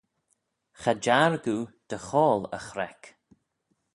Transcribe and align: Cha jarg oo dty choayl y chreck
Cha 0.81 0.93
jarg 1.05 1.43
oo 1.53 1.65
dty 1.85 1.97
choayl 2.07 2.43
y 2.57 2.59
chreck 2.67 3.03